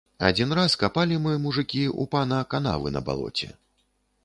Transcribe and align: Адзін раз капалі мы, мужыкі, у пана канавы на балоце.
Адзін 0.27 0.53
раз 0.59 0.71
капалі 0.83 1.19
мы, 1.25 1.33
мужыкі, 1.43 1.83
у 2.03 2.07
пана 2.17 2.41
канавы 2.55 2.95
на 2.99 3.05
балоце. 3.11 3.53